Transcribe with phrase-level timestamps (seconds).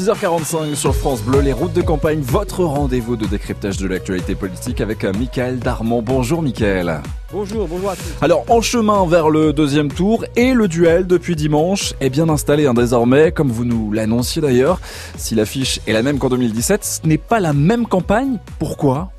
[0.00, 4.80] 6h45 sur France Bleu, les routes de campagne, votre rendez-vous de décryptage de l'actualité politique
[4.80, 6.00] avec euh, Michael Darmon.
[6.00, 7.02] Bonjour Michael.
[7.30, 8.14] Bonjour, bonjour à tous.
[8.22, 12.66] Alors en chemin vers le deuxième tour et le duel depuis dimanche est bien installé
[12.66, 14.80] hein, désormais, comme vous nous l'annonciez d'ailleurs.
[15.18, 18.38] Si l'affiche est la même qu'en 2017, ce n'est pas la même campagne.
[18.58, 19.10] Pourquoi?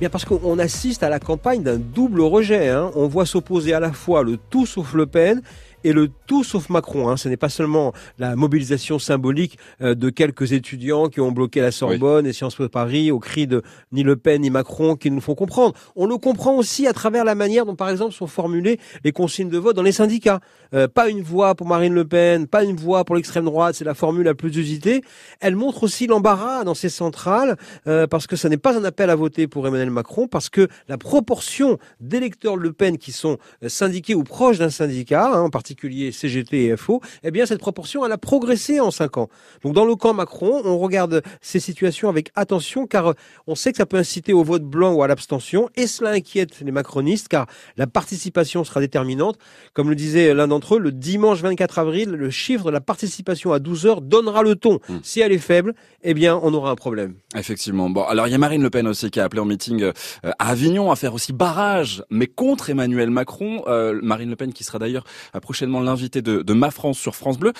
[0.00, 2.68] Bien parce qu'on assiste à la campagne d'un double rejet.
[2.68, 2.90] Hein.
[2.94, 5.40] On voit s'opposer à la fois le tout sauf Le Pen
[5.86, 7.08] et le tout sauf Macron.
[7.08, 7.16] Hein.
[7.16, 11.70] Ce n'est pas seulement la mobilisation symbolique euh, de quelques étudiants qui ont bloqué la
[11.70, 15.20] Sorbonne et Sciences Po Paris au cri de ni Le Pen ni Macron qui nous
[15.20, 15.74] font comprendre.
[15.94, 19.48] On le comprend aussi à travers la manière dont, par exemple, sont formulées les consignes
[19.48, 20.40] de vote dans les syndicats.
[20.74, 23.84] Euh, pas une voix pour Marine Le Pen, pas une voix pour l'extrême droite, c'est
[23.84, 25.02] la formule la plus usitée.
[25.40, 29.08] Elle montre aussi l'embarras dans ces centrales euh, parce que ce n'est pas un appel
[29.08, 34.16] à voter pour Emmanuel Macron, parce que la proportion d'électeurs Le Pen qui sont syndiqués
[34.16, 35.75] ou proches d'un syndicat, hein, en particulier
[36.12, 39.28] CGT et FO, eh bien cette proportion elle a progressé en cinq ans.
[39.62, 43.14] Donc dans le camp Macron, on regarde ces situations avec attention car
[43.46, 46.60] on sait que ça peut inciter au vote blanc ou à l'abstention et cela inquiète
[46.60, 49.38] les macronistes car la participation sera déterminante.
[49.74, 53.52] Comme le disait l'un d'entre eux, le dimanche 24 avril, le chiffre de la participation
[53.52, 54.80] à 12 heures donnera le ton.
[54.88, 54.98] Hmm.
[55.02, 57.14] Si elle est faible, eh bien on aura un problème.
[57.36, 57.90] Effectivement.
[57.90, 59.92] Bon, alors il y a Marine Le Pen aussi qui a appelé en meeting euh,
[60.38, 63.64] à Avignon à faire aussi barrage, mais contre Emmanuel Macron.
[63.66, 65.04] Euh, Marine Le Pen qui sera d'ailleurs
[65.42, 67.52] prochainement l'invité de, de Ma France sur France Bleu.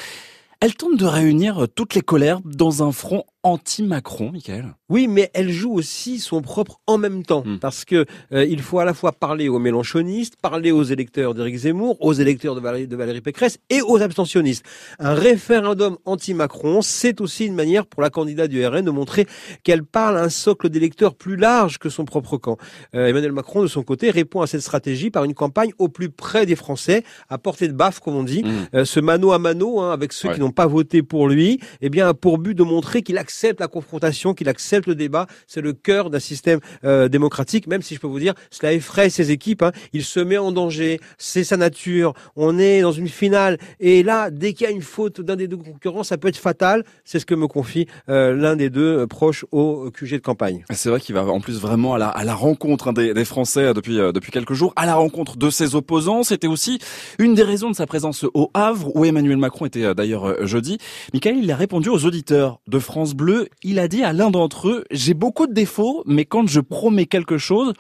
[0.60, 5.50] Elle tente de réunir toutes les colères dans un front anti-Macron, Michael Oui, mais elle
[5.50, 7.60] joue aussi son propre en même temps, hmm.
[7.60, 11.56] parce que euh, il faut à la fois parler aux mélanchonistes, parler aux électeurs d'Éric
[11.58, 14.64] Zemmour, aux électeurs de Valérie, de Valérie Pécresse et aux abstentionnistes.
[14.98, 19.26] Un référendum anti-Macron, c'est aussi une manière pour la candidate du RN de montrer
[19.62, 22.56] qu'elle parle à un socle d'électeurs plus large que son propre camp.
[22.96, 26.10] Euh, Emmanuel Macron, de son côté, répond à cette stratégie par une campagne au plus
[26.10, 28.66] près des Français, à portée de baffe, comme on dit, hmm.
[28.74, 31.90] euh, ce mano à mano hein, avec ceux qui n'ont pas voté pour lui, eh
[31.90, 35.26] bien, a pour but de montrer qu'il accepte accepte la confrontation, qu'il accepte le débat.
[35.46, 39.10] C'est le cœur d'un système euh, démocratique, même si je peux vous dire, cela effraie
[39.10, 39.62] ses équipes.
[39.62, 39.72] Hein.
[39.92, 42.14] Il se met en danger, c'est sa nature.
[42.34, 43.58] On est dans une finale.
[43.78, 46.38] Et là, dès qu'il y a une faute d'un des deux concurrents, ça peut être
[46.38, 46.82] fatal.
[47.04, 50.64] C'est ce que me confie euh, l'un des deux euh, proches au QG de campagne.
[50.70, 53.26] C'est vrai qu'il va en plus vraiment à la, à la rencontre hein, des, des,
[53.26, 56.22] Français depuis, depuis quelques jours, à la rencontre de ses opposants.
[56.22, 56.78] C'était aussi
[57.18, 60.78] une des raisons de sa présence au Havre, où Emmanuel Macron était d'ailleurs jeudi.
[61.12, 64.68] Michael, il a répondu aux auditeurs de France Bleu il a dit à l'un d'entre
[64.68, 67.72] eux, j'ai beaucoup de défauts, mais quand je promets quelque chose,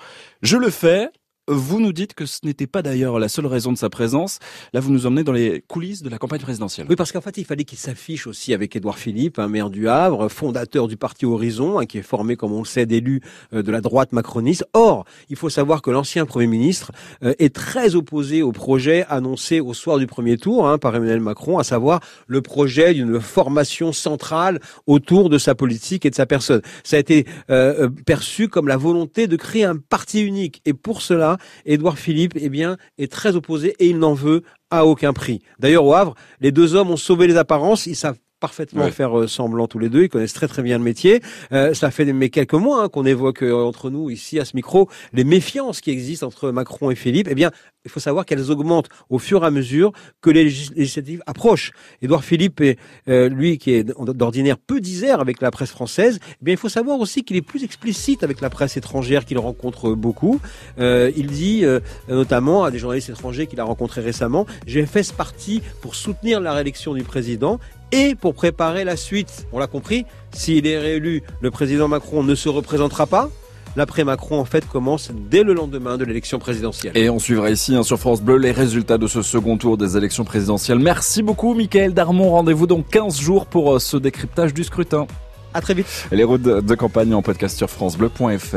[0.42, 1.10] je le fais.
[1.48, 4.40] Vous nous dites que ce n'était pas d'ailleurs la seule raison de sa présence.
[4.72, 6.88] Là, vous nous emmenez dans les coulisses de la campagne présidentielle.
[6.90, 9.88] Oui, parce qu'en fait, il fallait qu'il s'affiche aussi avec Édouard Philippe, un maire du
[9.88, 13.62] Havre, fondateur du parti Horizon, hein, qui est formé, comme on le sait, d'élus euh,
[13.62, 14.66] de la droite macroniste.
[14.72, 16.90] Or, il faut savoir que l'ancien Premier ministre
[17.22, 21.20] euh, est très opposé au projet annoncé au soir du premier tour hein, par Emmanuel
[21.20, 24.58] Macron, à savoir le projet d'une formation centrale
[24.88, 26.62] autour de sa politique et de sa personne.
[26.82, 30.60] Ça a été euh, perçu comme la volonté de créer un parti unique.
[30.64, 34.86] Et pour cela, Édouard Philippe, eh bien, est très opposé et il n'en veut à
[34.86, 35.40] aucun prix.
[35.58, 37.86] D'ailleurs, au Havre, les deux hommes ont sauvé les apparences.
[37.86, 40.04] Ils savent parfaitement faire euh, semblant tous les deux.
[40.04, 41.22] Ils connaissent très très bien le métier.
[41.52, 44.54] Euh, ça fait mais quelques mois hein, qu'on évoque euh, entre nous ici à ce
[44.54, 47.28] micro les méfiances qui existent entre Macron et Philippe.
[47.30, 47.50] Eh bien,
[47.86, 51.72] il faut savoir qu'elles augmentent au fur et à mesure que les législatives approchent.
[52.02, 56.56] Édouard Philippe, est, lui qui est d'ordinaire peu disert avec la presse française, eh il
[56.56, 60.40] faut savoir aussi qu'il est plus explicite avec la presse étrangère qu'il rencontre beaucoup.
[60.78, 61.64] il dit
[62.08, 66.40] notamment à des journalistes étrangers qu'il a rencontrés récemment, j'ai fait ce parti pour soutenir
[66.40, 67.60] la réélection du président
[67.92, 69.46] et pour préparer la suite.
[69.52, 73.30] On l'a compris, s'il est réélu, le président Macron ne se représentera pas.
[73.76, 76.96] L'après-Macron, en fait, commence dès le lendemain de l'élection présidentielle.
[76.96, 79.96] Et on suivra ici hein, sur France Bleu les résultats de ce second tour des
[79.98, 80.78] élections présidentielles.
[80.78, 82.30] Merci beaucoup, Michael Darmon.
[82.30, 85.06] Rendez-vous dans 15 jours pour euh, ce décryptage du scrutin.
[85.52, 85.86] À très vite.
[86.12, 88.56] Les routes de campagne en podcast sur FranceBleu.fr.